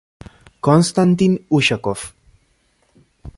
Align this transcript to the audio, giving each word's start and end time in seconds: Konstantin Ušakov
Konstantin 0.67 1.33
Ušakov 1.57 1.99